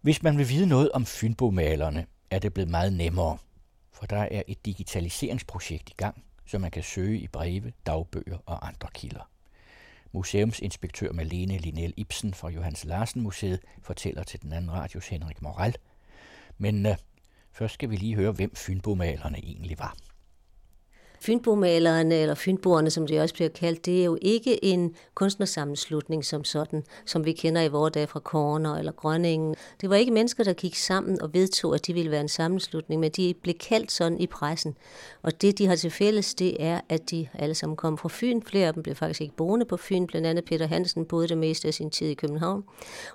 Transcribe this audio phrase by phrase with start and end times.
[0.00, 3.38] Hvis man vil vide noget om Fynbomalerne, er det blevet meget nemmere,
[3.92, 8.68] for der er et digitaliseringsprojekt i gang, så man kan søge i breve, dagbøger og
[8.68, 9.30] andre kilder.
[10.12, 15.74] Museumsinspektør Malene Linel Ibsen fra Johannes Larsen Museet fortæller til den anden radios Henrik Moral.
[16.58, 16.92] Men uh,
[17.52, 19.96] først skal vi lige høre, hvem Fynbomalerne egentlig var.
[21.20, 26.44] Fynbomalerne, eller Fynboerne, som de også bliver kaldt, det er jo ikke en kunstnersammenslutning som
[26.44, 29.54] sådan, som vi kender i vores dag fra Korner eller Grønningen.
[29.80, 33.00] Det var ikke mennesker, der gik sammen og vedtog, at de ville være en sammenslutning,
[33.00, 34.76] men de blev kaldt sådan i pressen.
[35.22, 38.42] Og det, de har til fælles, det er, at de alle sammen kom fra Fyn.
[38.42, 41.38] Flere af dem blev faktisk ikke boende på Fyn, blandt andet Peter Hansen boede det
[41.38, 42.64] meste af sin tid i København.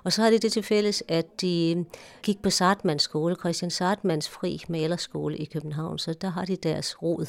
[0.04, 1.84] Og så har de det til fælles, at de
[2.22, 7.02] gik på Sartmans skole, Christian Sartmans fri malerskole i København, så der har de deres
[7.02, 7.26] rod.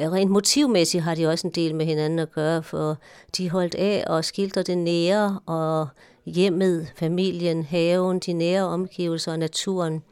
[0.00, 2.98] Rent motivmæssigt har de også en del med hinanden at gøre, for
[3.36, 5.88] de holdt af og skildre det nære og
[6.26, 10.02] hjemmet, familien, haven, de nære omgivelser og naturen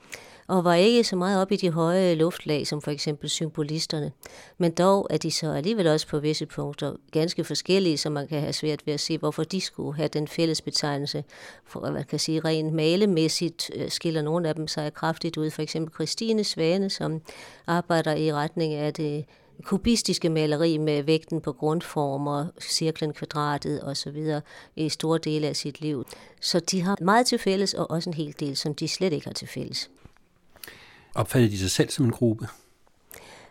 [0.46, 4.12] og var ikke så meget op i de høje luftlag, som for eksempel symbolisterne.
[4.58, 8.40] Men dog er de så alligevel også på visse punkter ganske forskellige, så man kan
[8.40, 11.24] have svært ved at se, hvorfor de skulle have den fælles betegnelse.
[11.64, 15.50] For man kan sige, rent malemæssigt øh, skiller nogle af dem sig kraftigt ud.
[15.50, 17.20] For eksempel Christine Svane, som
[17.66, 19.24] arbejder i retning af det
[19.62, 24.40] kubistiske maleri med vægten på grundformer, cirklen, kvadratet osv.
[24.76, 26.04] i store dele af sit liv.
[26.40, 29.26] Så de har meget til fælles, og også en hel del, som de slet ikke
[29.26, 29.90] har til fælles.
[31.14, 32.48] Opfattede de sig selv som en gruppe?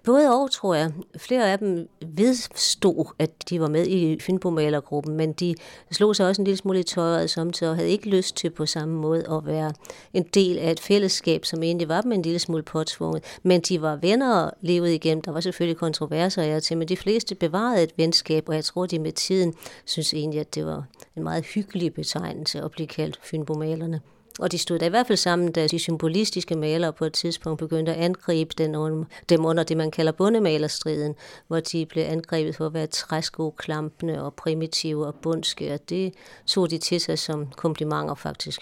[0.05, 0.91] Både og, tror jeg.
[1.17, 5.55] Flere af dem vedstod, at de var med i Fynbomalergruppen, men de
[5.91, 8.65] slog sig også en lille smule i tøjet samtidig og havde ikke lyst til på
[8.65, 9.73] samme måde at være
[10.13, 13.23] en del af et fællesskab, som egentlig var dem en lille smule påtvunget.
[13.43, 15.21] Men de var venner og levede igennem.
[15.21, 18.85] Der var selvfølgelig kontroverser jeg til, men de fleste bevarede et venskab, og jeg tror,
[18.85, 19.53] de med tiden
[19.85, 24.01] synes egentlig, at det var en meget hyggelig betegnelse at blive kaldt Fynbomalerne.
[24.39, 27.59] Og de stod der i hvert fald sammen, da de symbolistiske malere på et tidspunkt
[27.59, 31.15] begyndte at angribe den, dem under det, man kalder bundemalerstriden,
[31.47, 36.13] hvor de blev angrebet for at være træsko, klampende og primitive og bundske, og det
[36.45, 38.61] tog de til sig som komplimenter faktisk.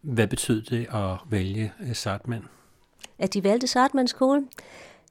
[0.00, 2.42] Hvad betød det at vælge Sartman?
[3.18, 4.46] At de valgte Sartmans skole?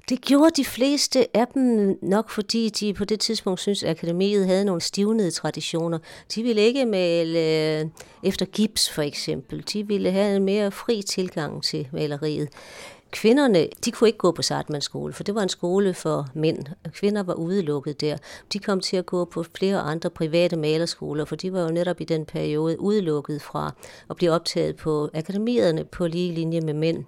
[0.09, 4.47] Det gjorde de fleste af dem nok, fordi de på det tidspunkt synes at akademiet
[4.47, 5.99] havde nogle stivnede traditioner.
[6.35, 7.85] De ville ikke male øh,
[8.23, 9.63] efter gips for eksempel.
[9.73, 12.49] De ville have en mere fri tilgang til maleriet.
[13.11, 16.65] Kvinderne, de kunne ikke gå på Sartmans skole, for det var en skole for mænd.
[16.91, 18.17] Kvinder var udelukket der.
[18.53, 22.01] De kom til at gå på flere andre private malerskoler, for de var jo netop
[22.01, 23.71] i den periode udelukket fra
[24.09, 27.05] at blive optaget på akademierne på lige linje med mænd.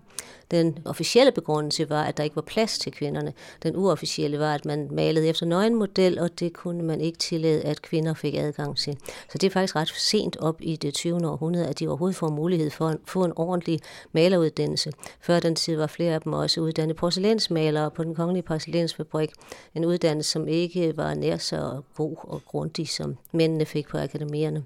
[0.52, 3.34] Den officielle begrundelse var, at der ikke var plads til kvinderne.
[3.64, 7.82] Den uofficielle var, at man malede efter nøgenmodel, og det kunne man ikke tillade, at
[7.82, 8.98] kvinder fik adgang til.
[9.32, 11.28] Så det er faktisk ret sent op i det 20.
[11.28, 13.80] århundrede, at de overhovedet får mulighed for at få en ordentlig
[14.12, 14.92] maleruddannelse.
[15.22, 19.30] Før den tid var flere af dem også uddannet porcelænsmalere på den kongelige porcelænsfabrik.
[19.76, 24.64] En uddannelse, som ikke var nær så god og grundig, som mændene fik på akademierne.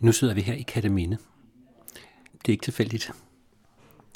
[0.00, 1.16] Nu sidder vi her i Kataminde.
[2.32, 3.10] Det er ikke tilfældigt.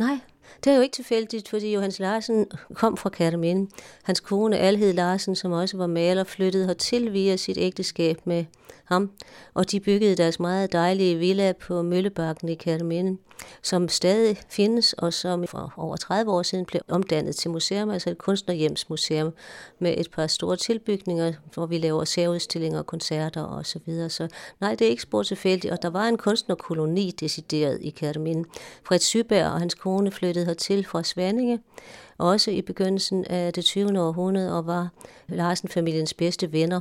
[0.00, 0.20] Nej,
[0.64, 3.70] det er jo ikke tilfældigt, fordi Johannes Larsen kom fra Kærteminde.
[4.02, 8.44] Hans kone Alhed Larsen, som også var maler, flyttede hertil via sit ægteskab med
[8.84, 9.10] ham,
[9.54, 13.20] og de byggede deres meget dejlige villa på Møllebakken i Kærteminde,
[13.62, 18.10] som stadig findes, og som for over 30 år siden blev omdannet til museum, altså
[18.10, 19.32] et kunstnerhjemsmuseum
[19.78, 24.10] med et par store tilbygninger, hvor vi laver særudstillinger, koncerter og så videre.
[24.10, 24.28] Så
[24.60, 28.48] nej, det er ikke spor tilfældigt, og der var en kunstnerkoloni decideret i Kærteminde.
[28.86, 31.60] Fred Syberg og hans kone flyttede hertil fra Svanninge,
[32.18, 34.00] også i begyndelsen af det 20.
[34.00, 34.88] århundrede, og var
[35.28, 36.80] Larsen-familiens bedste venner.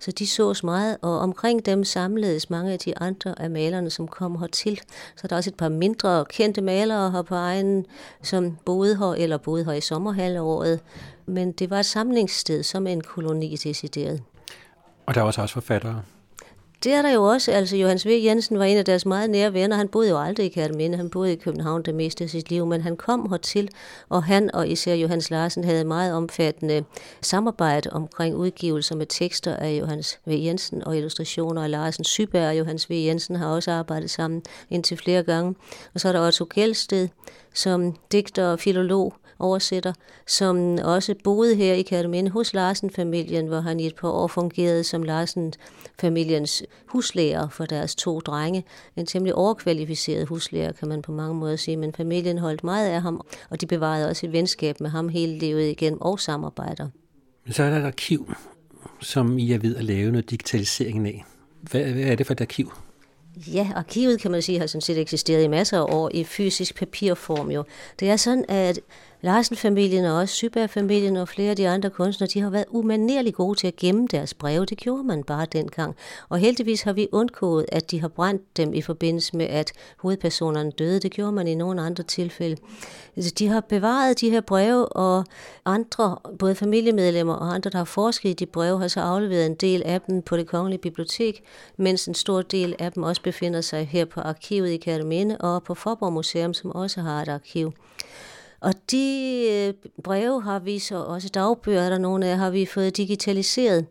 [0.00, 4.08] Så de sås meget, og omkring dem samledes mange af de andre af malerne, som
[4.08, 4.80] kom hertil.
[5.16, 7.86] Så der er også et par mindre kendte malere her på egen,
[8.22, 10.80] som boede her, eller boede her i sommerhalvåret.
[11.26, 14.22] Men det var et samlingssted, som en koloni decideret.
[15.06, 16.02] Og der var også forfattere?
[16.84, 17.52] Det er der jo også.
[17.52, 18.10] Altså, Johannes V.
[18.24, 19.76] Jensen var en af deres meget nære venner.
[19.76, 20.96] Han boede jo aldrig i Kærteminde.
[20.96, 23.68] Han boede i København det meste af sit liv, men han kom hertil,
[24.08, 26.84] og han og især Johannes Larsen havde meget omfattende
[27.20, 30.30] samarbejde omkring udgivelser med tekster af Johannes V.
[30.30, 32.04] Jensen og illustrationer af Larsen.
[32.04, 32.92] Syberg og Johannes V.
[32.92, 35.54] Jensen har også arbejdet sammen indtil flere gange.
[35.94, 37.08] Og så er der Otto Gældsted,
[37.54, 39.92] som digter og filolog, oversætter,
[40.26, 44.84] som også boede her i Kærteminde hos Larsen-familien, hvor han i et par år fungerede
[44.84, 48.64] som Larsen-familiens huslærer for deres to drenge.
[48.96, 53.02] En temmelig overkvalificeret huslærer, kan man på mange måder sige, men familien holdt meget af
[53.02, 53.20] ham,
[53.50, 56.88] og de bevarede også et venskab med ham hele livet igennem og samarbejder.
[57.44, 58.34] Men så er der et arkiv,
[59.00, 61.24] som I er ved at lave noget digitalisering af.
[61.60, 62.72] Hvad, hvad er det for et arkiv?
[63.36, 66.74] Ja, arkivet kan man sige har sådan set eksisteret i masser af år i fysisk
[66.74, 67.64] papirform jo.
[68.00, 68.80] Det er sådan, at
[69.22, 73.58] Larsen-familien og også Syberg-familien og flere af de andre kunstnere, de har været umanerligt gode
[73.58, 74.64] til at gemme deres breve.
[74.64, 75.96] Det gjorde man bare dengang.
[76.28, 80.70] Og heldigvis har vi undgået, at de har brændt dem i forbindelse med, at hovedpersonerne
[80.70, 81.00] døde.
[81.00, 82.56] Det gjorde man i nogle andre tilfælde.
[83.16, 85.24] Altså, de har bevaret de her breve, og
[85.64, 89.54] andre, både familiemedlemmer og andre, der har forsket i de breve, har så afleveret en
[89.54, 91.42] del af dem på det kongelige bibliotek,
[91.76, 95.62] mens en stor del af dem også befinder sig her på arkivet i Kærteminde og
[95.62, 97.72] på Forborg Museum, som også har et arkiv.
[98.60, 99.74] Og de øh,
[100.04, 103.86] breve har vi så, også dagbøger, der nogle af, har vi fået digitaliseret.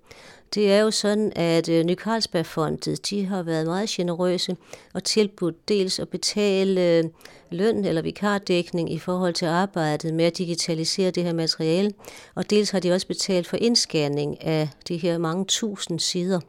[0.54, 4.58] Det er jo sådan, at øh, Ny Carlsbergfondet, de har været meget generøse
[4.94, 7.04] og tilbudt dels at betale øh,
[7.52, 11.92] løn eller vikardækning i forhold til arbejdet med at digitalisere det her materiale,
[12.36, 16.40] og dels har de også betalt for indskanning af de her mange tusind sider.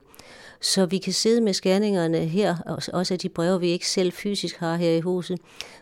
[0.63, 2.57] Så vi kan sidde med skærningerne her,
[2.93, 5.39] også af de breve, vi ikke selv fysisk har her i huset,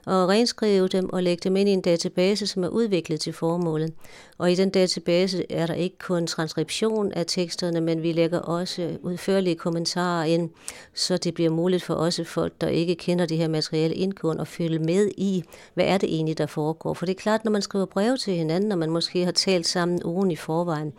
[0.07, 3.93] og renskrive dem og lægge dem ind i en database, som er udviklet til formålet.
[4.39, 8.97] Og i den database er der ikke kun transkription af teksterne, men vi lægger også
[9.03, 10.51] udførlige kommentarer ind,
[10.95, 14.49] så det bliver muligt for også folk, der ikke kender det her materiale indgående, at
[14.49, 15.43] følge med i,
[15.75, 16.95] hvad er det egentlig, der foregår.
[16.95, 19.67] For det er klart, når man skriver breve til hinanden, og man måske har talt
[19.67, 20.93] sammen ugen i forvejen,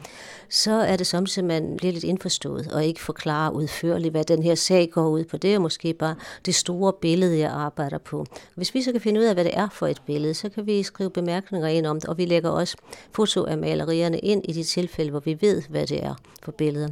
[0.49, 4.43] så er det som, at man bliver lidt indforstået og ikke forklarer udførligt, hvad den
[4.43, 5.37] her sag går ud på.
[5.37, 8.25] Det er måske bare det store billede, jeg arbejder på.
[8.55, 10.65] Hvis vi så kan finde ud af, hvad det er for et billede, så kan
[10.65, 12.77] vi skrive bemærkninger ind om det, og vi lægger også
[13.11, 16.89] foto af malerierne ind i de tilfælde, hvor vi ved, hvad det er for billeder.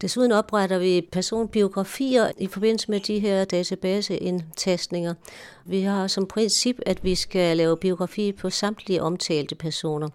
[0.00, 5.14] Desuden opretter vi personbiografier i forbindelse med de her databaseindtastninger.
[5.64, 10.08] Vi har som princip, at vi skal lave biografi på samtlige omtalte personer.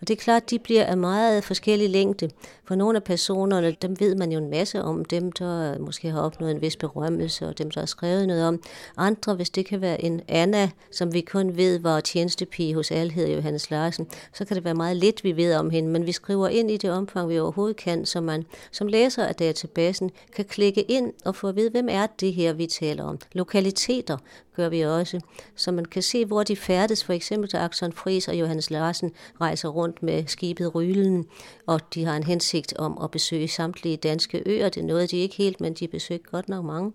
[0.00, 2.30] Og det er klart, at de bliver af meget forskellig længde.
[2.64, 5.04] For nogle af personerne, dem ved man jo en masse om.
[5.04, 8.62] Dem, der måske har opnået en vis berømmelse, og dem, der har skrevet noget om.
[8.96, 13.28] Andre, hvis det kan være en Anna, som vi kun ved var tjenestepige hos Alhed
[13.28, 15.88] Johannes Larsen, så kan det være meget lidt, vi ved om hende.
[15.88, 19.34] Men vi skriver ind i det omfang, vi overhovedet kan, så man som læser af
[19.34, 23.18] databasen kan klikke ind og få at vide, hvem er det her, vi taler om.
[23.32, 24.16] Lokaliteter
[24.56, 25.20] gør vi også,
[25.56, 27.04] så man kan se, hvor de færdes.
[27.04, 31.26] For eksempel, til Axon Fries og Johannes Larsen rejser rundt med skibet Rylen,
[31.66, 34.68] og de har en hensigt om at besøge samtlige danske øer.
[34.68, 36.92] Det nåede de ikke helt, men de besøgte godt nok mange.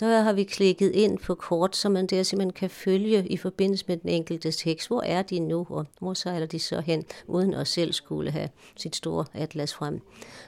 [0.00, 3.84] Der har vi klikket ind på kort, så man der simpelthen kan følge i forbindelse
[3.88, 4.88] med den enkelte tekst.
[4.88, 8.48] Hvor er de nu, og hvor sejler de så hen, uden at selv skulle have
[8.76, 10.00] sit store atlas frem.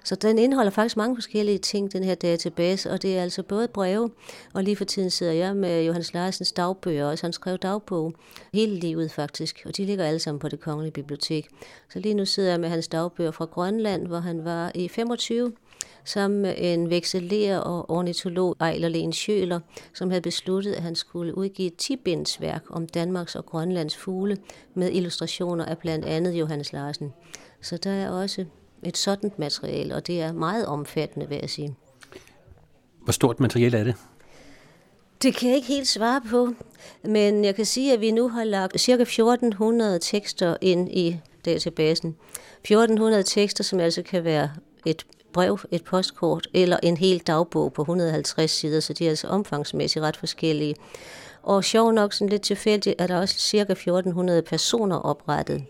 [0.04, 3.69] Så den indeholder faktisk mange forskellige ting, den her database, og det er altså både
[3.69, 4.10] breve,
[4.54, 8.14] og lige for tiden sidder jeg med Johannes Larsens dagbøger, og han skrev dagbog
[8.52, 11.48] hele livet faktisk, og de ligger alle sammen på det kongelige bibliotek.
[11.93, 15.52] Så lige nu sidder jeg med hans dagbøger fra Grønland, hvor han var i 25,
[16.05, 19.61] sammen med en vekselerer og ornitolog, Ejler Len Sjøler,
[19.94, 21.99] som havde besluttet, at han skulle udgive et 10
[22.41, 24.38] værk om Danmarks og Grønlands fugle
[24.75, 27.12] med illustrationer af blandt andet Johannes Larsen.
[27.62, 28.44] Så der er også
[28.83, 31.77] et sådan materiale, og det er meget omfattende, vil jeg sige.
[33.00, 33.94] Hvor stort materiale er det?
[35.23, 36.55] Det kan jeg ikke helt svare på,
[37.03, 38.93] men jeg kan sige, at vi nu har lagt ca.
[38.93, 42.17] 1400 tekster ind i databasen.
[42.61, 44.50] 1400 tekster, som altså kan være
[44.87, 45.06] et
[45.37, 50.03] brev, et postkort eller en hel dagbog på 150 sider, så de er altså omfangsmæssigt
[50.03, 50.75] ret forskellige.
[51.43, 53.72] Og sjov nok, sådan lidt tilfældigt, er der også ca.
[53.72, 55.65] 1400 personer oprettet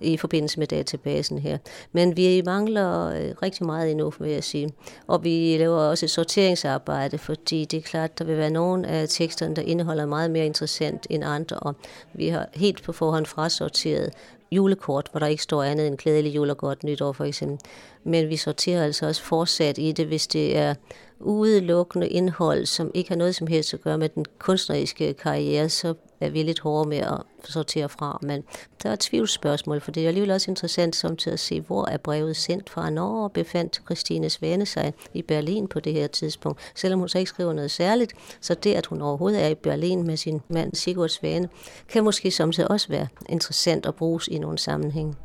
[0.00, 1.58] i forbindelse med databasen her.
[1.92, 4.70] Men vi mangler øh, rigtig meget endnu, vil jeg sige.
[5.06, 9.08] Og vi laver også et sorteringsarbejde, fordi det er klart, der vil være nogle af
[9.08, 11.74] teksterne, der indeholder meget mere interessant end andre, og
[12.14, 14.12] vi har helt på forhånd frasorteret
[14.50, 17.58] julekort, hvor der ikke står andet end glædelig jul og godt nytår for eksempel.
[18.04, 20.74] Men vi sorterer altså også fortsat i det, hvis det er
[21.20, 25.94] udelukkende indhold, som ikke har noget som helst at gøre med den kunstneriske karriere, så
[26.20, 28.18] er vi lidt hårde med at sortere fra.
[28.22, 28.44] Men
[28.82, 31.96] der er et tvivlsspørgsmål, for det er alligevel også interessant samtidig at se, hvor er
[31.96, 32.90] brevet sendt fra.
[32.90, 36.60] Når befandt Christine Svane sig i Berlin på det her tidspunkt.
[36.74, 40.06] Selvom hun så ikke skriver noget særligt, så det, at hun overhovedet er i Berlin
[40.06, 41.48] med sin mand Sigurd Svane,
[41.88, 45.16] kan måske samtidig også være interessant at bruges i nogle sammenhæng.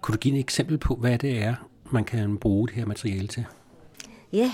[0.00, 1.54] Kunne du give et eksempel på, hvad det er,
[1.90, 3.44] man kan bruge det her materiale til?
[4.32, 4.52] Ja,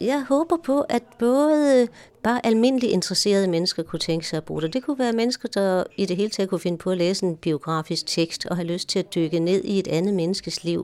[0.00, 1.88] jeg håber på, at både
[2.22, 4.72] bare almindeligt interesserede mennesker kunne tænke sig at bruge det.
[4.72, 7.36] Det kunne være mennesker, der i det hele taget kunne finde på at læse en
[7.36, 10.80] biografisk tekst og have lyst til at dykke ned i et andet menneskes liv.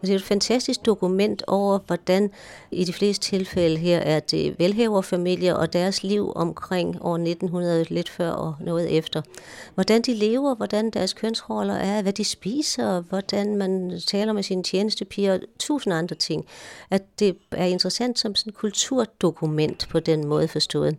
[0.00, 2.30] Og det er et fantastisk dokument over, hvordan
[2.70, 8.08] i de fleste tilfælde her er det velhæverfamilier og deres liv omkring år 1900, lidt
[8.08, 9.22] før og noget efter.
[9.74, 14.62] Hvordan de lever, hvordan deres kønsroller er, hvad de spiser, hvordan man taler med sine
[14.62, 16.46] tjenestepiger og tusind andre ting.
[16.90, 20.96] At det er interessant som sådan et kulturdokument på den måde forstået.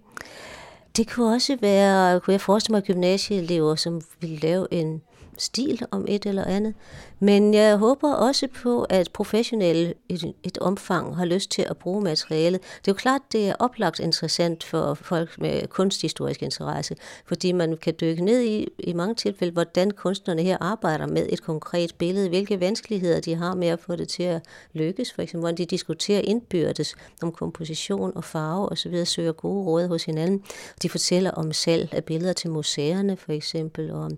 [0.97, 5.01] Det kunne også være, kunne jeg forestille mig, gymnasieelever, som ville lave en
[5.41, 6.73] stil om et eller andet.
[7.19, 12.01] Men jeg håber også på, at professionelle i et omfang har lyst til at bruge
[12.01, 12.61] materialet.
[12.61, 17.77] Det er jo klart, det er oplagt interessant for folk med kunsthistorisk interesse, fordi man
[17.77, 22.29] kan dykke ned i, i mange tilfælde, hvordan kunstnerne her arbejder med et konkret billede,
[22.29, 24.41] hvilke vanskeligheder de har med at få det til at
[24.73, 29.87] lykkes, for eksempel hvordan de diskuterer indbyrdes om komposition og farve osv., søger gode råd
[29.87, 30.43] hos hinanden.
[30.81, 34.17] De fortæller om salg af billeder til museerne for eksempel, og om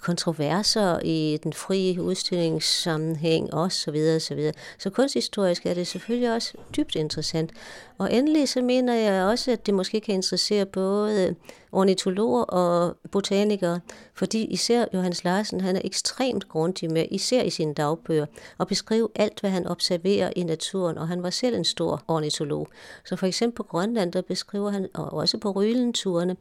[0.00, 4.18] kontroverser i den frie udstillingssammenhæng osv.
[4.20, 7.50] Så, Så kunsthistorisk er det selvfølgelig også dybt interessant.
[7.98, 11.34] Og endelig så mener jeg også, at det måske kan interessere både
[11.76, 13.80] ornitologer og botanikere,
[14.14, 18.26] fordi især Johannes Larsen, han er ekstremt grundig med, især i sine dagbøger,
[18.60, 22.68] at beskrive alt, hvad han observerer i naturen, og han var selv en stor ornitolog.
[23.04, 26.36] Så for eksempel på Grønland, der beskriver han, og også på Rylenturene,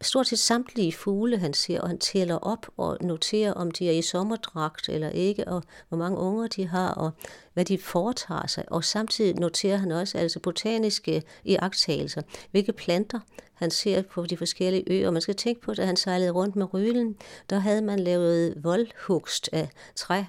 [0.00, 3.92] stort set samtlige fugle, han ser, og han tæller op og noterer, om de er
[3.92, 7.10] i sommerdragt eller ikke, og hvor mange unger de har, og
[7.56, 13.20] hvad de foretager sig, og samtidig noterer han også altså botaniske iagttagelser, hvilke planter
[13.54, 15.10] han ser på de forskellige øer.
[15.10, 17.16] Man skal tænke på, at han sejlede rundt med Rylen,
[17.50, 20.22] der havde man lavet voldhugst af træ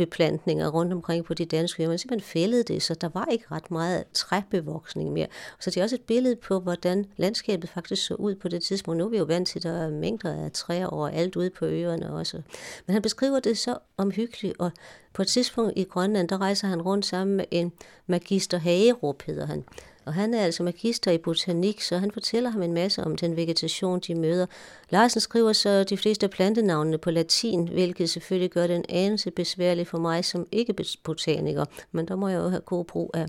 [0.00, 1.88] beplantninger rundt omkring på de danske øer.
[1.88, 5.26] Man simpelthen fældede det, så der var ikke ret meget træbevoksning mere.
[5.60, 8.98] Så det er også et billede på, hvordan landskabet faktisk så ud på det tidspunkt.
[8.98, 11.66] Nu er vi jo vant til, at der er mængder af træer overalt ude på
[11.66, 12.42] øerne også.
[12.86, 14.70] Men han beskriver det så omhyggeligt, og
[15.12, 17.72] på et tidspunkt i Grønland, der rejser han rundt sammen med en
[18.06, 19.64] magister Hagerup, hedder han.
[20.10, 23.36] Og han er altså magister i botanik, så han fortæller ham en masse om den
[23.36, 24.46] vegetation, de møder.
[24.90, 29.30] Larsen skriver så de fleste af plantenavnene på latin, hvilket selvfølgelig gør det en anelse
[29.30, 31.64] besværligt for mig som ikke-botaniker.
[31.92, 33.26] Men der må jeg jo have god brug af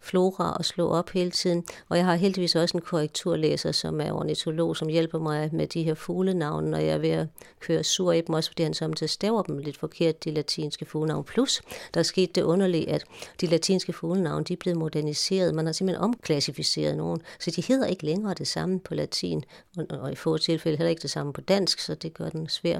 [0.00, 1.64] flora og slå op hele tiden.
[1.88, 5.82] Og jeg har heldigvis også en korrekturlæser, som er ornitolog, som hjælper mig med de
[5.82, 7.26] her fuglenavne, når jeg er ved at
[7.60, 11.24] køre sur i dem, også fordi han samtidig staver dem lidt forkert, de latinske fuglenavne.
[11.24, 11.62] Plus,
[11.94, 13.04] der er sket det underlige, at
[13.40, 15.54] de latinske fuglenavne, de er blevet moderniseret.
[15.54, 19.44] Man har simpelthen klassificeret nogen, så de hedder ikke længere det samme på latin,
[19.76, 22.48] og, og i få tilfælde heller ikke det samme på dansk, så det gør den
[22.48, 22.78] svær.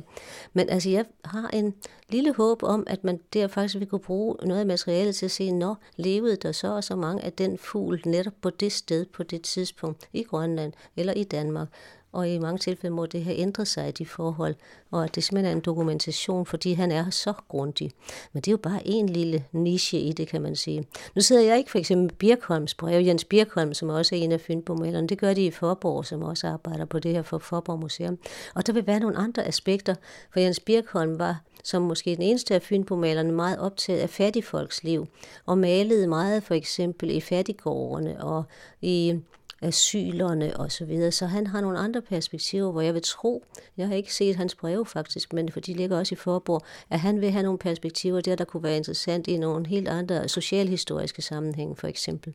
[0.52, 1.74] Men altså, jeg har en
[2.08, 5.30] lille håb om, at man der faktisk vil kunne bruge noget af materialet til at
[5.30, 9.06] se, når levede der så og så mange af den fugl netop på det sted,
[9.06, 11.68] på det tidspunkt i Grønland eller i Danmark.
[12.14, 14.54] Og i mange tilfælde må det have ændret sig i de forhold,
[14.90, 17.90] og at det simpelthen er en dokumentation, fordi han er så grundig.
[18.32, 20.86] Men det er jo bare en lille niche i det, kan man sige.
[21.14, 24.40] Nu sidder jeg ikke for eksempel Birkholms brev, Jens Birkholm, som også er en af
[24.40, 25.08] Fynbomalerne.
[25.08, 28.18] Det gør de i Forborg, som også arbejder på det her for Forborg Museum.
[28.54, 29.94] Og der vil være nogle andre aspekter,
[30.32, 35.06] for Jens Birkholm var som måske den eneste af Fynbomalerne meget optaget af fattigfolks liv,
[35.46, 38.44] og malede meget for eksempel i fattigårdene og
[38.82, 39.20] i
[39.62, 41.12] asylerne og så videre.
[41.12, 43.44] Så han har nogle andre perspektiver, hvor jeg vil tro,
[43.76, 47.00] jeg har ikke set hans breve faktisk, men for de ligger også i forborg, at
[47.00, 51.22] han vil have nogle perspektiver der, der kunne være interessant i nogle helt andre socialhistoriske
[51.22, 52.34] sammenhænge for eksempel.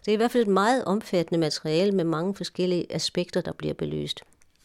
[0.00, 3.74] Det er i hvert fald et meget omfattende materiale med mange forskellige aspekter, der bliver
[3.74, 4.20] belyst.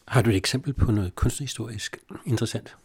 [0.08, 2.76] Har du et eksempel på noget kunsthistorisk interessant?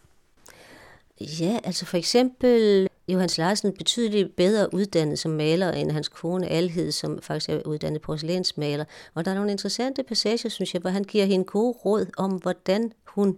[1.22, 6.92] Ja, altså for eksempel Johannes Larsen betydeligt bedre uddannet som maler end hans kone Alhed,
[6.92, 8.86] som faktisk er uddannet porcelænsmaler.
[9.14, 12.32] Og der er nogle interessante passager, synes jeg, hvor han giver hende gode råd om,
[12.32, 13.38] hvordan hun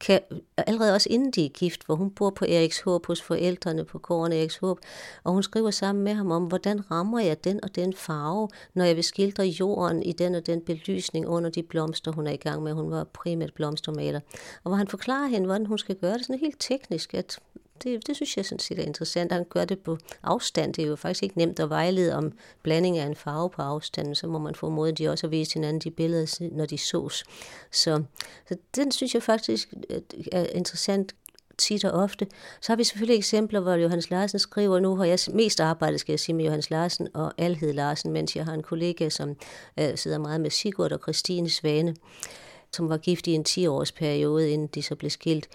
[0.00, 0.20] kan,
[0.56, 4.32] allerede også inden de er gift, hvor hun bor på Erikshåb hos forældrene på gården
[4.32, 4.78] Erikshåb,
[5.24, 8.84] og hun skriver sammen med ham om, hvordan rammer jeg den og den farve, når
[8.84, 12.36] jeg vil skildre jorden i den og den belysning under de blomster, hun er i
[12.36, 12.72] gang med.
[12.72, 14.20] Hun var primært blomstermaler.
[14.64, 17.38] Og hvor han forklarer hende, hvordan hun skal gøre det sådan helt teknisk, at
[17.84, 19.32] det, det synes jeg sådan set er interessant.
[19.32, 20.74] Han gør det på afstand.
[20.74, 22.32] Det er jo faktisk ikke nemt at vejlede om
[22.62, 25.54] blanding af en farve på afstanden, Så må man få måde, de også har vist
[25.54, 27.24] hinanden de billeder, når de sås.
[27.70, 28.02] Så,
[28.48, 29.74] så den synes jeg faktisk
[30.32, 31.14] er interessant
[31.60, 32.26] tit og ofte.
[32.60, 36.12] Så har vi selvfølgelig eksempler, hvor Johannes Larsen skriver, nu har jeg mest arbejdet, skal
[36.12, 39.36] jeg sige, med Johannes Larsen og Alhed Larsen, mens jeg har en kollega, som
[39.78, 41.94] øh, sidder meget med Sigurd og Christine Svane,
[42.72, 45.48] som var gift i en 10-års periode, inden de så blev skilt.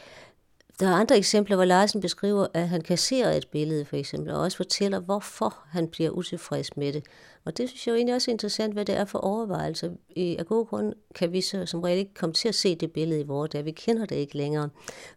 [0.79, 4.41] Der er andre eksempler, hvor Larsen beskriver, at han kasserer et billede, for eksempel, og
[4.41, 7.03] også fortæller, hvorfor han bliver utilfreds med det.
[7.46, 9.89] Og det synes jeg jo egentlig også er interessant, hvad det er for overvejelser.
[10.10, 12.91] I af gode grund kan vi så som regel ikke komme til at se det
[12.91, 13.65] billede i vores dag.
[13.65, 14.70] Vi kender det ikke længere,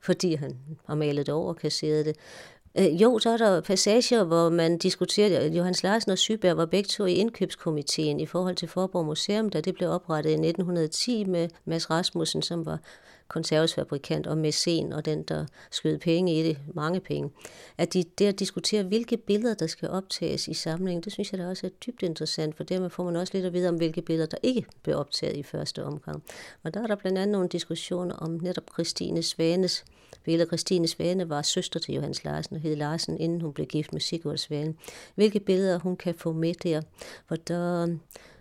[0.03, 2.17] fordi han har malet det over og kasseret det.
[2.79, 6.67] Øh, jo, så er der passager, hvor man diskuterer, at Johannes Larsen og Syberg var
[6.67, 11.25] begge to i indkøbskomiteen i forhold til Forborg Museum, da det blev oprettet i 1910
[11.25, 12.79] med Mads Rasmussen, som var
[13.29, 17.31] konservesfabrikant og mæcen, og den, der skød penge i det, mange penge,
[17.79, 21.03] at de der diskuterer, hvilke billeder, der skal optages i samlingen.
[21.03, 23.53] Det synes jeg da også er dybt interessant, for dermed får man også lidt at
[23.53, 26.23] vide om, hvilke billeder, der ikke blev optaget i første omgang.
[26.63, 29.85] Og der er der blandt andet nogle diskussioner om netop Christine Svanes
[30.25, 30.49] billede.
[30.49, 34.01] Christine Svane var søster til Johannes Larsen og hed Larsen, inden hun blev gift med
[34.01, 34.75] Sigurd Svane.
[35.15, 36.83] Hvilke billeder hun kan få med der,
[37.27, 37.97] for der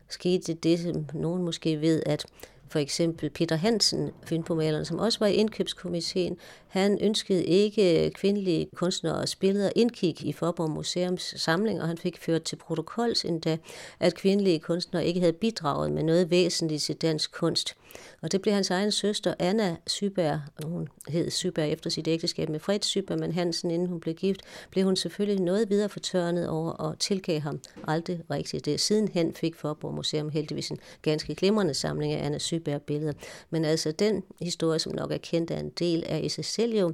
[0.09, 2.25] skete det, som nogen måske ved, at
[2.69, 9.25] for eksempel Peter Hansen, filmpomaleren, som også var i indkøbskomiteen, han ønskede ikke kvindelige kunstnere
[9.39, 13.57] billeder indkig i Forborg Museums samling, og han fik ført til protokols endda,
[13.99, 17.75] at kvindelige kunstnere ikke havde bidraget med noget væsentligt til dansk kunst.
[18.21, 22.59] Og det blev hans egen søster, Anna Syberg, hun hed Syberg efter sit ægteskab med
[22.59, 26.99] Fred Syberg, Hansen, inden hun blev gift, blev hun selvfølgelig noget videre fortørnet over og
[26.99, 28.79] tilgav ham aldrig rigtigt det.
[28.79, 33.13] Sidenhen fik Forborg Museum heldigvis en ganske glimrende samling af Anna Syberg billeder.
[33.49, 36.75] Men altså den historie, som nok er kendt af en del, er i sig selv
[36.75, 36.93] jo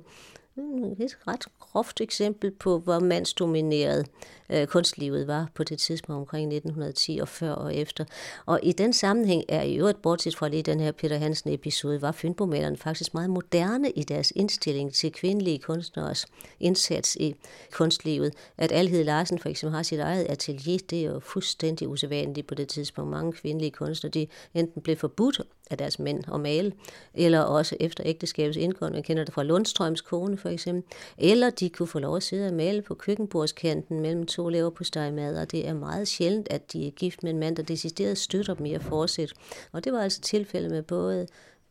[0.55, 4.07] Mm, et ret groft eksempel på, hvor mandsdomineret
[4.49, 8.05] øh, kunstlivet var på det tidspunkt omkring 1910 og før og efter.
[8.45, 12.11] Og i den sammenhæng er i øvrigt, bortset fra lige den her Peter Hansen-episode, var
[12.11, 16.25] Fynbomalerne faktisk meget moderne i deres indstilling til kvindelige kunstners
[16.59, 17.35] indsats i
[17.71, 18.33] kunstlivet.
[18.57, 22.55] At Alhed Larsen for eksempel har sit eget atelier, det er jo fuldstændig usædvanligt på
[22.55, 23.11] det tidspunkt.
[23.11, 25.41] Mange kvindelige kunstnere, de enten blev forbudt
[25.73, 26.73] af deres mænd og male,
[27.13, 30.83] eller også efter ægteskabets indgående, man kender det fra Lundstrøms kone for eksempel,
[31.17, 34.83] eller de kunne få lov at sidde og male på køkkenbordskanten mellem to lever på
[34.83, 38.17] stegmad, og det er meget sjældent, at de er gift med en mand, der decideret
[38.17, 39.35] støtter dem i at fortsætte.
[39.71, 41.27] Og det var altså tilfældet med både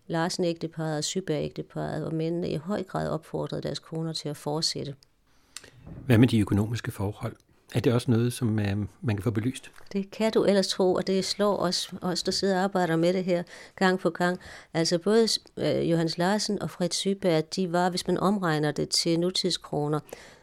[0.07, 4.37] Larsen ægteparet og Syberg ægteparet, hvor mændene i høj grad opfordrede deres koner til at
[4.37, 4.95] fortsætte.
[6.07, 7.37] Hvad med de økonomiske forhold?
[7.75, 9.71] Er det også noget, som øh, man kan få belyst?
[9.93, 13.13] Det kan du ellers tro, og det slår os, os der sidder og arbejder med
[13.13, 13.43] det her
[13.77, 14.39] gang på gang.
[14.75, 19.21] Altså både øh, Johannes Larsen og Fred Syberg, de var, hvis man omregner det til
[19.21, 20.01] nutidskroner,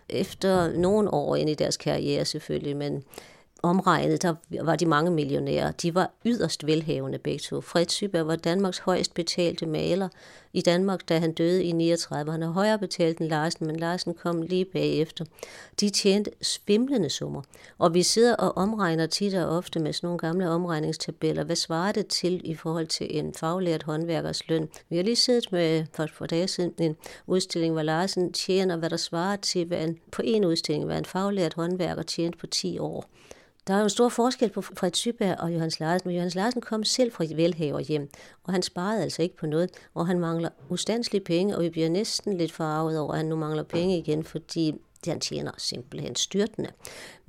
[0.09, 3.03] efter nogle år ind i deres karriere selvfølgelig, men
[3.63, 5.71] omregnet, der var de mange millionærer.
[5.71, 7.61] De var yderst velhavende begge to.
[7.61, 10.09] Fred Syberg var Danmarks højst betalte maler
[10.53, 12.31] i Danmark, da han døde i 39.
[12.31, 15.25] Han er højere betalt end Larsen, men Larsen kom lige bagefter.
[15.79, 17.41] De tjente svimlende summer.
[17.77, 21.43] Og vi sidder og omregner tit og ofte med sådan nogle gamle omregningstabeller.
[21.43, 24.69] Hvad svarer det til i forhold til en faglært håndværkers løn?
[24.89, 26.95] Vi har lige siddet med for et par dage siden en
[27.27, 31.05] udstilling, hvor Larsen tjener, hvad der svarer til hvad en, på en udstilling, hvad en
[31.05, 33.05] faglært håndværker tjente på 10 år.
[33.69, 36.61] Der er jo en stor forskel på Fred Syberg og Johannes Larsen, men Johannes Larsen
[36.61, 38.09] kom selv fra et velhaver hjem,
[38.43, 41.89] og han sparede altså ikke på noget, og han mangler ustandslige penge, og vi bliver
[41.89, 44.73] næsten lidt farvet over, at han nu mangler penge igen, fordi
[45.07, 46.69] han tjener simpelthen styrtende.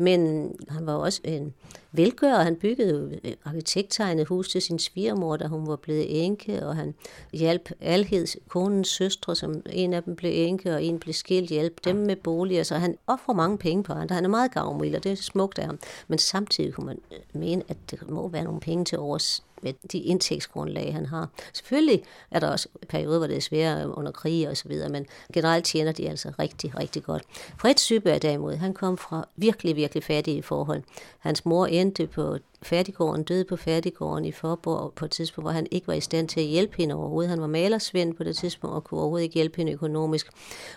[0.01, 1.55] Men han var også øh, en
[1.93, 2.43] velgører.
[2.43, 6.95] Han byggede øh, arkitekttegnet hus til sin svigermor, da hun var blevet enke, og han
[7.33, 11.85] hjalp Alheds konens søstre, som en af dem blev enke, og en blev skilt, hjælp
[11.85, 12.63] dem med boliger.
[12.63, 14.15] Så han offrer mange penge på andre.
[14.15, 15.79] Han er meget gavmild, og det er smukt af ham.
[16.09, 19.73] Men samtidig kunne man øh, mene, at det må være nogle penge til års med
[19.93, 21.29] de indtægtsgrundlag, han har.
[21.53, 25.07] Selvfølgelig er der også perioder, hvor det er svære under krig og så videre, men
[25.33, 27.23] generelt tjener de altså rigtig, rigtig godt.
[27.59, 30.83] Fred Syberg derimod, han kom fra virkelig, virkelig fattige forhold.
[31.19, 35.67] Hans mor endte på færdiggården, døde på færdiggården i Forborg på et tidspunkt, hvor han
[35.71, 37.31] ikke var i stand til at hjælpe hende overhovedet.
[37.31, 40.31] Han var malersvend på det tidspunkt og kunne overhovedet ikke hjælpe hende økonomisk.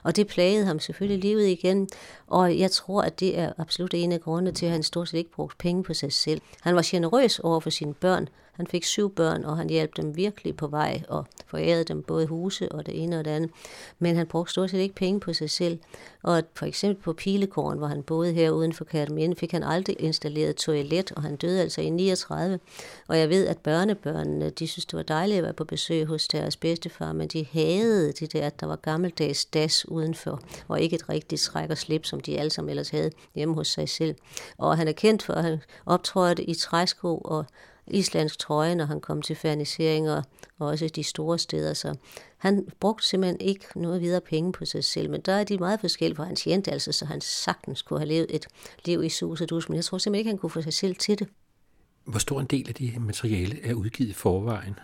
[0.03, 1.89] Og det plagede ham selvfølgelig livet igen.
[2.27, 5.17] Og jeg tror, at det er absolut en af grundene til, at han stort set
[5.17, 6.41] ikke brugte penge på sig selv.
[6.61, 8.27] Han var generøs over for sine børn.
[8.53, 12.27] Han fik syv børn, og han hjalp dem virkelig på vej og forærede dem både
[12.27, 13.51] huse og det ene og det andet.
[13.99, 15.79] Men han brugte stort set ikke penge på sig selv.
[16.23, 19.95] Og for eksempel på Pilekorn, hvor han boede her uden for Kærteminde, fik han aldrig
[19.99, 22.59] installeret toilet, og han døde altså i 39.
[23.07, 26.27] Og jeg ved, at børnebørnene, de synes, det var dejligt at være på besøg hos
[26.27, 30.95] deres bedstefar, men de havde det der, at der var gammeldags das udenfor, og ikke
[30.95, 34.15] et rigtigt træk og slip, som de alle sammen ellers havde hjemme hos sig selv.
[34.57, 37.45] Og han er kendt for, at han optrådte i træsko og
[37.87, 40.23] islandsk trøje, når han kom til ferniseringer,
[40.59, 41.73] og også de store steder.
[41.73, 41.95] Så
[42.37, 45.79] han brugte simpelthen ikke noget videre penge på sig selv, men der er de meget
[45.79, 48.45] forskellige, for han tjente altså, så han sagtens kunne have levet et
[48.85, 50.95] liv i sus og dus, men jeg tror simpelthen ikke, han kunne få sig selv
[50.95, 51.27] til det.
[52.05, 54.75] Hvor stor en del af det materiale er udgivet i forvejen?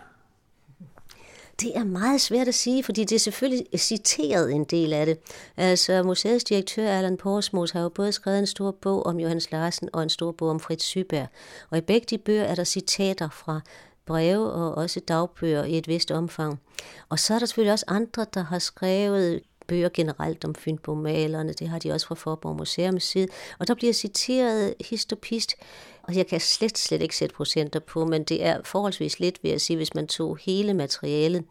[1.60, 5.18] Det er meget svært at sige, fordi det er selvfølgelig citeret en del af det.
[5.56, 9.88] Altså, museets direktør Allan Porsmos har jo både skrevet en stor bog om Johannes Larsen
[9.92, 11.26] og en stor bog om Fritz Syberg.
[11.70, 13.60] Og i begge de bøger er der citater fra
[14.06, 16.60] breve og også dagbøger i et vist omfang.
[17.08, 21.52] Og så er der selvfølgelig også andre, der har skrevet bøger generelt om Fynbo-malerne.
[21.52, 23.28] Det har de også fra Forborg Museums side.
[23.58, 25.54] Og der bliver citeret hist og pist
[26.02, 29.50] og jeg kan slet, slet ikke sætte procenter på, men det er forholdsvis lidt, vil
[29.50, 31.44] jeg sige, hvis man tog hele materialet.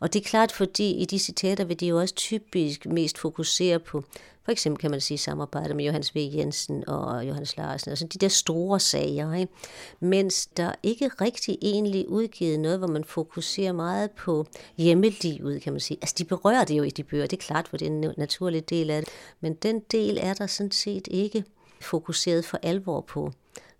[0.00, 3.78] Og det er klart, fordi i de citater vil de jo også typisk mest fokusere
[3.78, 4.04] på
[4.44, 6.18] for eksempel kan man sige samarbejde med Johannes V.
[6.34, 9.52] Jensen og Johannes Larsen, altså de der store sager, ikke?
[10.00, 15.80] mens der ikke rigtig egentlig udgivet noget, hvor man fokuserer meget på hjemmelivet, kan man
[15.80, 15.98] sige.
[16.02, 18.14] Altså de berører det jo i de bøger, det er klart, for det er en
[18.16, 21.44] naturlig del af det, men den del er der sådan set ikke
[21.80, 23.32] fokuseret for alvor på.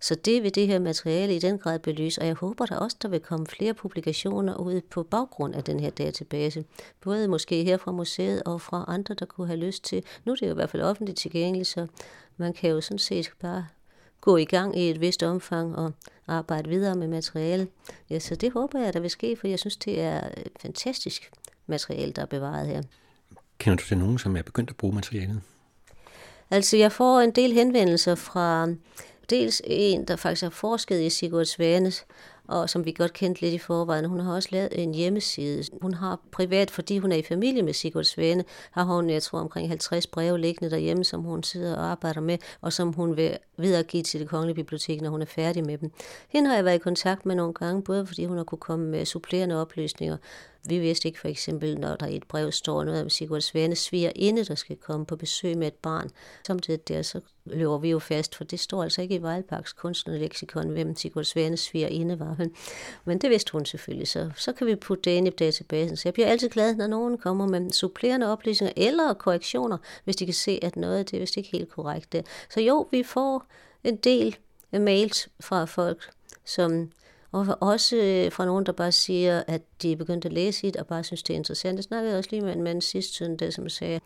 [0.05, 2.97] Så det vil det her materiale i den grad belyse, og jeg håber der også,
[3.01, 6.65] der vil komme flere publikationer ud på baggrund af den her database.
[7.01, 10.03] Både måske her fra museet og fra andre, der kunne have lyst til.
[10.25, 11.87] Nu er det jo i hvert fald offentligt tilgængeligt, så
[12.37, 13.67] man kan jo sådan set bare
[14.21, 15.91] gå i gang i et vist omfang og
[16.27, 17.67] arbejde videre med materiale.
[18.09, 20.21] Ja, så det håber jeg, der vil ske, for jeg synes, det er
[20.59, 21.31] fantastisk
[21.67, 22.81] materiale, der er bevaret her.
[23.57, 25.41] Kender du til nogen, som er begyndt at bruge materialet?
[26.51, 28.67] Altså, jeg får en del henvendelser fra
[29.29, 32.05] dels en, der faktisk har forsket i Sigurd Svanes,
[32.47, 34.05] og som vi godt kendte lidt i forvejen.
[34.05, 35.63] Hun har også lavet en hjemmeside.
[35.81, 39.39] Hun har privat, fordi hun er i familie med Sigurd Svane, har hun, jeg tror,
[39.39, 43.37] omkring 50 breve liggende derhjemme, som hun sidder og arbejder med, og som hun vil
[43.57, 45.91] videregive til det kongelige bibliotek, når hun er færdig med dem.
[46.29, 48.85] Hende har jeg været i kontakt med nogle gange, både fordi hun har kunne komme
[48.85, 50.17] med supplerende oplysninger,
[50.69, 53.75] vi vidste ikke for eksempel, når der i et brev står noget om Sigurd Svane
[53.75, 56.09] sviger inde, der skal komme på besøg med et barn.
[56.47, 60.69] Samtidig der, så løber vi jo fast, for det står altså ikke i Vejlparks kunstnerleksikon,
[60.69, 62.47] hvem Sigurd Svane sviger inde var.
[63.05, 65.97] Men det vidste hun selvfølgelig, så, så kan vi putte det ind i databasen.
[65.97, 70.25] Så jeg bliver altid glad, når nogen kommer med supplerende oplysninger eller korrektioner, hvis de
[70.25, 72.15] kan se, at noget det er vist ikke helt korrekt.
[72.49, 73.45] Så jo, vi får
[73.83, 74.37] en del
[74.71, 76.09] mails fra folk,
[76.45, 76.91] som
[77.35, 80.75] og også øh, fra nogen, der bare siger, at de er begyndt at læse det
[80.75, 81.75] og bare synes, det er interessant.
[81.75, 83.99] Jeg snakkede også lige med en mand sidste søndag, som sagde,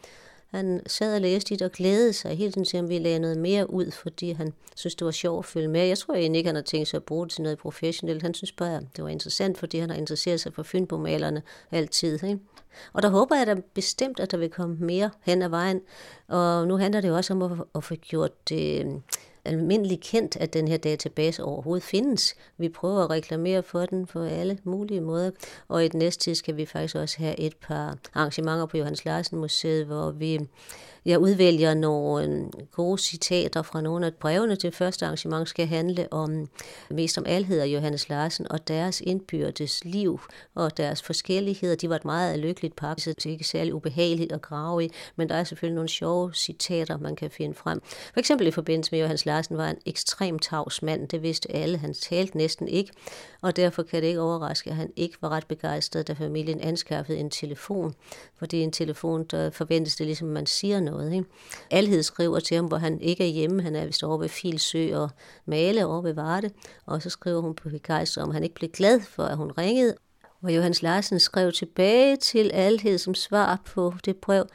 [0.51, 3.37] han sad og læste det og glædede sig hele tiden til, at vi lagde noget
[3.37, 5.85] mere ud, fordi han synes, det var sjovt at følge med.
[5.85, 8.21] Jeg tror egentlig ikke, han har tænkt sig at bruge det til noget professionelt.
[8.21, 12.23] Han synes bare, det var interessant, fordi han har interesseret sig for Fynbomalerne altid.
[12.23, 12.39] Ikke?
[12.93, 15.81] Og der håber jeg da bestemt, at der vil komme mere hen ad vejen.
[16.27, 19.01] Og nu handler det jo også om at, at få gjort det
[19.49, 22.35] almindeligt kendt, at den her database overhovedet findes.
[22.57, 25.31] Vi prøver at reklamere for den på alle mulige måder,
[25.67, 29.05] og i den næste tid skal vi faktisk også have et par arrangementer på Johannes
[29.05, 30.39] Larsen Museet, hvor vi
[31.05, 36.13] jeg udvælger nogle øhm, gode citater fra nogle af brevene til første arrangement, skal handle
[36.13, 36.49] om
[36.89, 40.19] mest om alheder Johannes Larsen og deres indbyrdes liv
[40.55, 41.75] og deres forskelligheder.
[41.75, 44.91] De var et meget lykkeligt par, så det er ikke særlig ubehageligt at grave i,
[45.15, 47.81] men der er selvfølgelig nogle sjove citater, man kan finde frem.
[48.13, 51.77] For eksempel i forbindelse med Johannes Larsen var en ekstremt tavs mand, det vidste alle,
[51.77, 52.91] han talte næsten ikke,
[53.41, 57.17] og derfor kan det ikke overraske, at han ikke var ret begejstret, da familien anskaffede
[57.17, 57.95] en telefon,
[58.38, 61.13] fordi en telefon, der forventes det ligesom, man siger noget.
[61.13, 61.25] Ikke?
[61.71, 64.97] Alhed skriver til ham, hvor han ikke er hjemme, han er vist over ved Filsø
[64.97, 65.10] og
[65.45, 66.49] Male over ved Varde,
[66.86, 69.95] og så skriver hun på begejstret, om han ikke blev glad for, at hun ringede,
[70.39, 74.45] hvor Johannes Larsen skrev tilbage til Alhed som svar på det brev,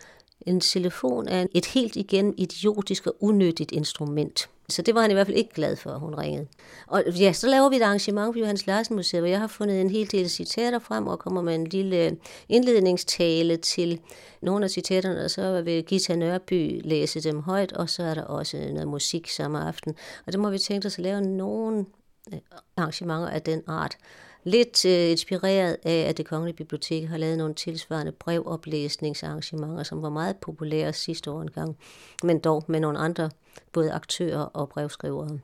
[0.47, 4.49] en telefon er et helt igen idiotisk og unødigt instrument.
[4.69, 6.47] Så det var han i hvert fald ikke glad for, at hun ringede.
[6.87, 9.81] Og ja, så laver vi et arrangement på Johannes Larsen Museet, hvor jeg har fundet
[9.81, 12.17] en hel del citater frem og kommer med en lille
[12.49, 14.01] indledningstale til
[14.43, 18.23] nogle af citaterne, og så vil Gita Nørby læse dem højt, og så er der
[18.23, 19.95] også noget musik samme aften.
[20.27, 21.85] Og det må vi tænke os at lave nogle
[22.33, 22.39] øh,
[22.77, 23.97] arrangementer af den art.
[24.45, 30.11] Lidt øh, inspireret af, at det Kongelige Bibliotek har lavet nogle tilsvarende brevoplæsningsarrangementer, som var
[30.11, 31.77] meget populære sidste år engang,
[32.23, 33.31] men dog med nogle andre,
[33.73, 35.39] både aktører og brevskrivere.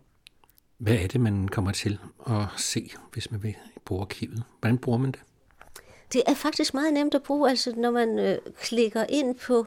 [0.79, 4.43] Hvad er det, man kommer til at se, hvis man vil bruge arkivet?
[4.61, 5.21] Hvordan bruger man det?
[6.13, 9.67] Det er faktisk meget nemt at bruge, altså når man øh, klikker ind på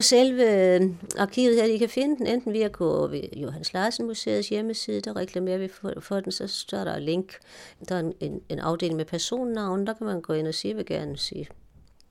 [0.00, 4.06] selve øh, arkivet her, I kan finde den enten via at gå ved Johannes Larsen
[4.06, 7.38] Museets hjemmeside, der reklamerer vi for, for den, så står der link.
[7.88, 10.86] Der er en, en afdeling med personnavn, der kan man gå ind og sige, vil
[10.86, 11.48] gerne sige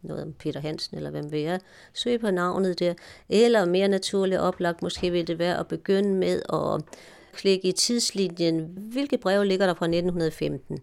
[0.01, 1.57] noget om Peter Hansen, eller hvem vi er.
[1.93, 2.93] Søg på navnet der.
[3.29, 6.99] Eller mere naturligt oplagt, måske vil det være at begynde med at
[7.33, 10.79] klikke i tidslinjen, hvilke breve ligger der fra 1915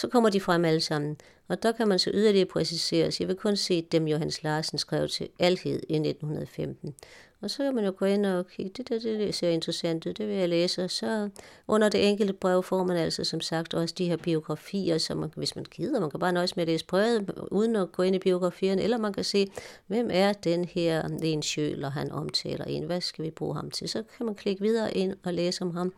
[0.00, 1.16] så kommer de frem alle sammen.
[1.50, 5.08] Og der kan man så yderligere præcisere, jeg vil kun se dem, Johannes Larsen skrev
[5.08, 6.94] til Alhed i 1915.
[7.40, 10.12] Og så kan man jo gå ind og kigge, det der det ser interessant ud,
[10.12, 10.84] det vil jeg læse.
[10.84, 11.28] Og så
[11.68, 15.32] under det enkelte brev får man altså som sagt også de her biografier, som man,
[15.36, 18.16] hvis man gider, man kan bare nøjes med at læse brevet, uden at gå ind
[18.16, 19.48] i biografierne, eller man kan se,
[19.86, 23.88] hvem er den her en Sjøler, han omtaler en, hvad skal vi bruge ham til?
[23.88, 25.92] Så kan man klikke videre ind og læse om ham.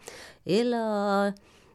[0.47, 1.33] Eller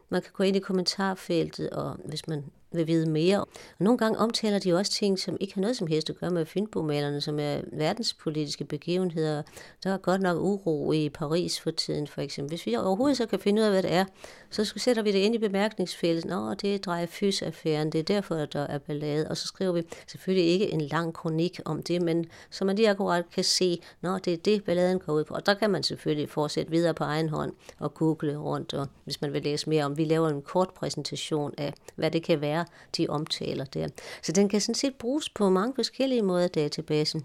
[0.08, 3.40] man kan gå ind i kommentarfeltet, og hvis man vil vide mere.
[3.40, 6.30] Og nogle gange omtaler de også ting, som ikke har noget som helst at gøre
[6.30, 9.42] med Fynbomalerne, som er verdenspolitiske begivenheder.
[9.84, 12.50] Der er godt nok uro i Paris for tiden, for eksempel.
[12.50, 14.04] Hvis vi overhovedet så kan finde ud af, hvad det er,
[14.50, 16.24] så sætter vi det ind i bemærkningsfældet.
[16.24, 19.28] Nå, det er Dreyfus-affæren, det er derfor, at der er ballade.
[19.28, 22.90] Og så skriver vi selvfølgelig ikke en lang kronik om det, men så man lige
[22.90, 25.34] akkurat kan se, nå, det er det, balladen går ud på.
[25.34, 29.20] Og der kan man selvfølgelig fortsætte videre på egen hånd og google rundt, og hvis
[29.20, 29.96] man vil læse mere om.
[29.96, 32.57] Vi laver en kort præsentation af, hvad det kan være,
[32.96, 33.88] de omtaler der.
[34.22, 37.24] Så den kan sådan set bruges på mange forskellige måder, databasen.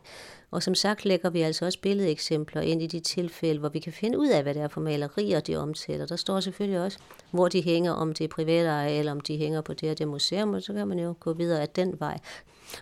[0.51, 3.93] Og som sagt lægger vi altså også billedeksempler ind i de tilfælde, hvor vi kan
[3.93, 6.05] finde ud af, hvad det er for malerier, de omtaler.
[6.05, 6.97] Der står selvfølgelig også,
[7.31, 10.07] hvor de hænger, om det er private eller om de hænger på det her det
[10.07, 12.19] museum, og så kan man jo gå videre af den vej.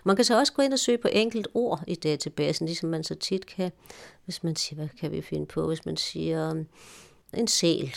[0.04, 3.04] Man kan så også gå ind og søge på enkelt ord i databasen, ligesom man
[3.04, 3.72] så tit kan,
[4.24, 6.66] hvis man siger, hvad kan vi finde på, hvis man siger um,
[7.34, 7.94] en sæl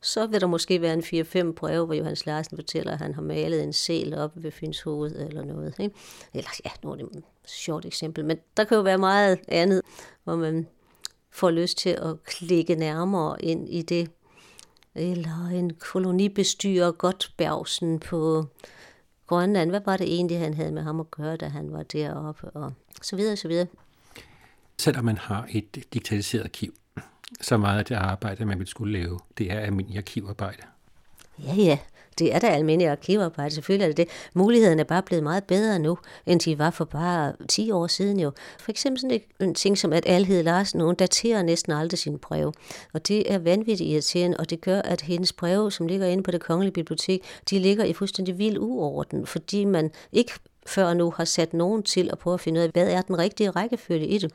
[0.00, 3.22] så vil der måske være en 4-5 breve, hvor Johannes Larsen fortæller, at han har
[3.22, 5.74] malet en sæl op ved Fyns hoved eller noget.
[5.78, 5.94] Ikke?
[6.34, 9.82] Eller ja, nu er det et sjovt eksempel, men der kan jo være meget andet,
[10.24, 10.66] hvor man
[11.30, 14.10] får lyst til at klikke nærmere ind i det.
[14.94, 18.46] Eller en kolonibestyrer Gottbergsen på
[19.26, 19.70] Grønland.
[19.70, 22.50] Hvad var det egentlig, han havde med ham at gøre, da han var deroppe?
[22.50, 23.66] Og så videre, så videre.
[24.78, 26.74] Selvom man har et digitaliseret arkiv,
[27.40, 30.62] så meget af det arbejde, man ville skulle lave, det er almindelig arkivarbejde.
[31.38, 31.78] Ja, ja.
[32.18, 34.08] Det er da almindelig arkivarbejde, selvfølgelig er det det.
[34.34, 38.20] Mulighederne er bare blevet meget bedre nu, end de var for bare 10 år siden
[38.20, 38.32] jo.
[38.60, 42.52] For eksempel sådan en ting som, at Alhed Larsen, hun daterer næsten aldrig sine breve.
[42.92, 46.30] Og det er vanvittigt irriterende, og det gør, at hendes breve, som ligger inde på
[46.30, 50.32] det kongelige bibliotek, de ligger i fuldstændig vild uorden, fordi man ikke
[50.68, 53.18] før nu har sat nogen til at prøve at finde ud af, hvad er den
[53.18, 54.32] rigtige rækkefølge i det.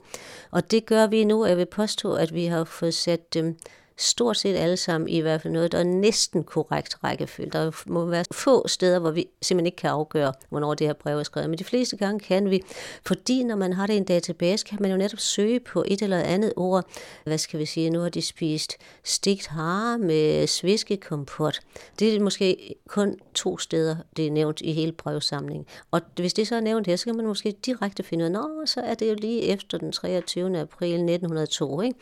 [0.52, 3.58] Og det gør vi nu, jeg vil påstå, at vi har fået sat dem
[3.98, 7.50] stort set alle sammen i hvert fald noget, der er næsten korrekt rækkefølge.
[7.52, 11.20] Der må være få steder, hvor vi simpelthen ikke kan afgøre, hvornår det her brev
[11.20, 11.50] er skrevet.
[11.50, 12.62] Men de fleste gange kan vi,
[13.06, 16.02] fordi når man har det i en database, kan man jo netop søge på et
[16.02, 16.86] eller andet ord.
[17.24, 17.90] Hvad skal vi sige?
[17.90, 21.60] Nu har de spist stigt hare med sviskekompot.
[22.00, 25.66] Det er måske kun to steder, det er nævnt i hele brevsamlingen.
[25.92, 28.68] Og hvis det så er nævnt her, så kan man måske direkte finde ud af,
[28.68, 30.60] så er det jo lige efter den 23.
[30.60, 31.82] april 1902.
[31.82, 32.00] Ikke?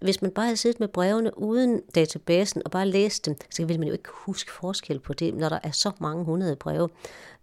[0.00, 3.78] Hvis man bare havde siddet med brevene uden databasen og bare læst dem, så ville
[3.78, 6.88] man jo ikke huske forskel på det, når der er så mange hundrede breve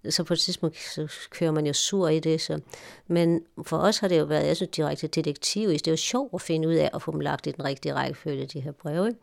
[0.10, 2.42] så på et tidspunkt så kører man jo sur i det.
[2.42, 2.60] Så.
[3.08, 5.70] Men for os har det jo været, jeg synes, direkte detektiv.
[5.70, 7.94] Det er jo sjovt at finde ud af at få dem lagt i den rigtige
[7.94, 9.16] rækkefølge, de her breve.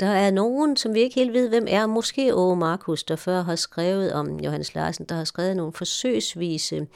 [0.00, 1.86] Der er nogen, som vi ikke helt ved, hvem er.
[1.86, 6.86] Måske Åge Markus, der før har skrevet om Johannes Larsen, der har skrevet nogle forsøgsvise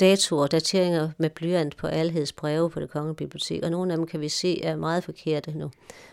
[0.00, 3.62] datoer, dateringer med blyant på alheds breve på det kongelige bibliotek.
[3.62, 5.70] Og nogle af dem kan vi se er meget forkerte nu.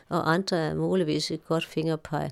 [0.10, 2.32] Og andre er muligvis et godt fingerpege.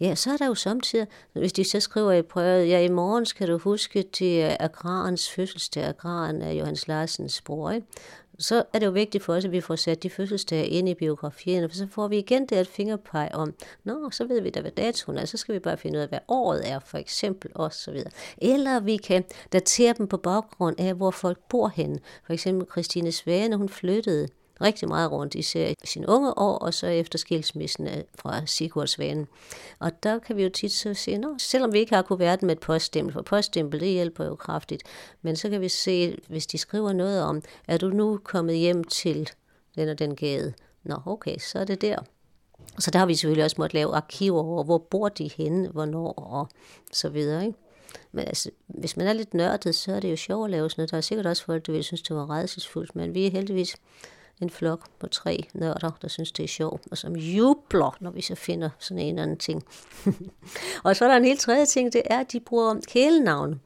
[0.00, 3.26] Ja, så er der jo samtidig, hvis de så skriver i prøvet, ja, i morgen
[3.26, 7.86] skal du huske, det er øh, agrarens fødselsdag, agraren af Johannes Larsens bror, ikke?
[8.38, 10.94] så er det jo vigtigt for os, at vi får sat de fødselsdage ind i
[10.94, 14.60] biografien, for så får vi igen det et fingerpeg om, nå, så ved vi da,
[14.60, 17.50] hvad datoen er, så skal vi bare finde ud af, hvad året er, for eksempel,
[17.54, 18.10] og så videre.
[18.38, 21.98] Eller vi kan datere dem på baggrund af, hvor folk bor henne.
[22.26, 24.28] For eksempel Christine Svane, hun flyttede
[24.60, 29.28] rigtig meget rundt, især i sine unge år, og så efter skilsmissen øh, fra Sigurdsvanen.
[29.78, 32.50] Og der kan vi jo tit så se, nå, selvom vi ikke har kunne med
[32.50, 34.82] et poststempel, for poststempel, det hjælper jo kraftigt,
[35.22, 38.84] men så kan vi se, hvis de skriver noget om, er du nu kommet hjem
[38.84, 39.30] til
[39.76, 40.52] den og den gade?
[40.84, 41.98] Nå, okay, så er det der.
[42.78, 46.12] Så der har vi selvfølgelig også måttet lave arkiver over, hvor bor de henne, hvornår
[46.12, 46.48] og
[46.92, 47.46] så videre.
[47.46, 47.58] Ikke?
[48.12, 50.80] Men altså, hvis man er lidt nørdet, så er det jo sjovt at lave sådan
[50.80, 50.90] noget.
[50.90, 53.76] Der er sikkert også folk, der vil synes, det var redselsfuldt, men vi er heldigvis
[54.42, 58.22] en flok på tre nørder, der synes, det er sjovt, og som jubler, når vi
[58.22, 59.64] så finder sådan en eller anden ting.
[60.84, 63.60] og så er der en helt tredje ting, det er, at de bruger kælenavn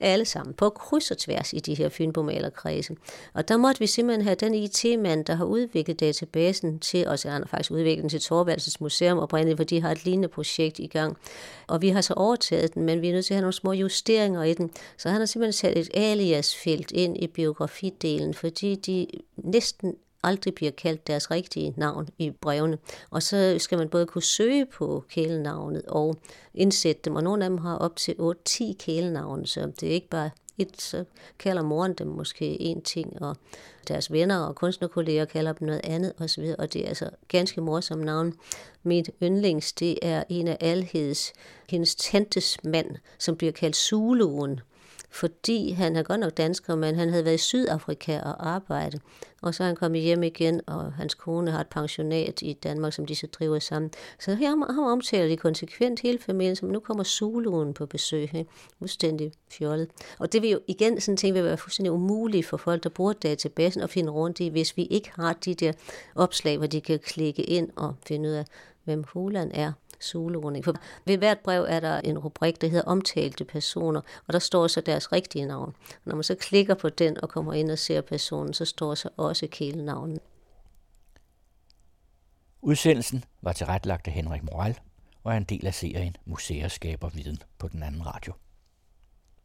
[0.00, 2.96] alle sammen på kryds og tværs i de her fynbomalerkredse.
[3.34, 7.32] Og der måtte vi simpelthen have den IT-mand, der har udviklet databasen til, os, han
[7.32, 10.86] har faktisk udviklet den til Torvaldsens Museum oprindeligt, for de har et lignende projekt i
[10.86, 11.16] gang.
[11.66, 13.72] Og vi har så overtaget den, men vi er nødt til at have nogle små
[13.72, 14.70] justeringer i den.
[14.96, 20.72] Så han har simpelthen sat et alias-felt ind i biografidelen, fordi de næsten aldrig bliver
[20.72, 22.78] kaldt deres rigtige navn i brevene.
[23.10, 26.16] Og så skal man både kunne søge på kælenavnet og
[26.54, 28.12] indsætte dem, og nogle af dem har op til
[28.48, 31.04] 8-10 kælenavne, så det er ikke bare et, så
[31.38, 33.36] kalder moren dem måske en ting, og
[33.88, 38.04] deres venner og kunstnerkolleger kalder dem noget andet osv., og det er altså ganske morsomme
[38.04, 38.34] navn.
[38.82, 41.32] Mit yndlings, det er en af alheds,
[41.68, 44.60] hendes tantes mand, som bliver kaldt Zulu'en,
[45.10, 48.98] fordi han er godt nok dansker, men han havde været i Sydafrika og arbejde.
[49.42, 52.92] Og så er han kommet hjem igen, og hans kone har et pensionat i Danmark,
[52.92, 53.90] som de så driver sammen.
[54.18, 58.22] Så her har omtaler de konsekvent hele familien, som nu kommer Zuluen på besøg.
[58.22, 58.46] Ikke?
[58.80, 59.90] Udstændig fjollet.
[60.18, 63.12] Og det vil jo igen sådan ting vil være fuldstændig umuligt for folk, der bruger
[63.12, 65.72] databasen at finde rundt i, hvis vi ikke har de der
[66.14, 68.44] opslag, hvor de kan klikke ind og finde ud af,
[68.84, 69.72] hvem Hulan er.
[70.02, 70.62] Zuluerne.
[70.62, 74.66] For ved hvert brev er der en rubrik, der hedder omtalte personer, og der står
[74.66, 75.74] så deres rigtige navn.
[76.04, 79.08] Når man så klikker på den og kommer ind og ser personen, så står så
[79.16, 80.18] også kælenavnen.
[82.62, 84.78] Udsendelsen var tilrettelagt af Henrik Moral
[85.24, 88.32] og er en del af serien Museer skaber viden på den anden radio.